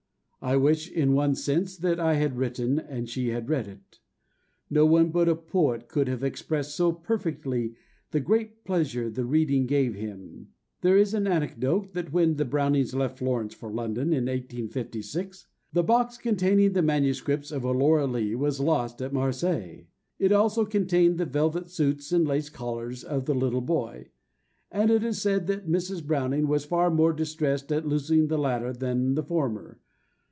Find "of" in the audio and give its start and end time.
17.51-17.63, 23.03-23.25